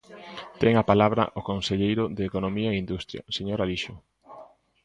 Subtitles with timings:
[0.61, 3.95] Ten a palabra o conselleiro de Economía e Industria, señor Alixo.